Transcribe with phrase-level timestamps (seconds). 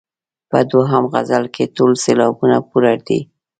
[0.49, 3.19] په دوهم غزل کې ټول سېلابونه پوره دي.